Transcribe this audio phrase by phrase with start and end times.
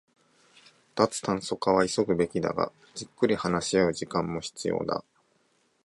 [0.95, 5.05] 脱炭素化は急ぐべきだが、じっくり話し合う時間も必要だ